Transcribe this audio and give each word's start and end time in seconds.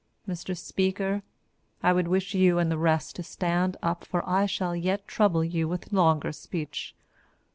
Mr 0.27 0.57
Speaker, 0.57 1.21
I 1.83 1.93
would 1.93 2.07
wish 2.07 2.33
you 2.33 2.57
and 2.57 2.71
the 2.71 2.77
rest 2.79 3.17
to 3.17 3.21
stand 3.21 3.77
up 3.83 4.03
for 4.03 4.27
I 4.27 4.47
shall 4.47 4.75
yet 4.75 5.07
trouble 5.07 5.43
you 5.43 5.67
with 5.67 5.93
longer 5.93 6.31
speech. 6.31 6.95